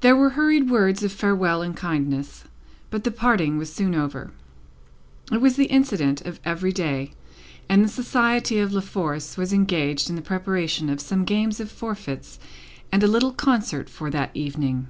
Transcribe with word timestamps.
There 0.00 0.16
were 0.16 0.30
hurried 0.30 0.70
words 0.70 1.02
of 1.02 1.12
farewell 1.12 1.60
and 1.60 1.76
kindness, 1.76 2.44
but 2.88 3.04
the 3.04 3.10
parting 3.10 3.58
was 3.58 3.70
soon 3.70 3.94
over. 3.94 4.30
It 5.30 5.42
was 5.42 5.56
the 5.56 5.66
incident 5.66 6.22
of 6.22 6.40
every 6.46 6.72
day, 6.72 7.12
and 7.68 7.84
the 7.84 7.88
society 7.90 8.58
of 8.58 8.72
La 8.72 8.80
Force 8.80 9.36
were 9.36 9.44
engaged 9.44 10.08
in 10.08 10.16
the 10.16 10.22
preparation 10.22 10.88
of 10.88 11.02
some 11.02 11.26
games 11.26 11.60
of 11.60 11.70
forfeits 11.70 12.38
and 12.90 13.02
a 13.02 13.06
little 13.06 13.32
concert, 13.34 13.90
for 13.90 14.08
that 14.08 14.30
evening. 14.32 14.86